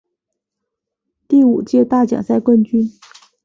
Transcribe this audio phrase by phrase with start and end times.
[1.27, 2.89] 第五届大奖赛冠军。